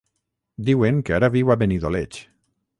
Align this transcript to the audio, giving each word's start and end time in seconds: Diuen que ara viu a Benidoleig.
Diuen 0.69 1.03
que 1.09 1.15
ara 1.19 1.31
viu 1.37 1.53
a 1.55 1.59
Benidoleig. 1.65 2.21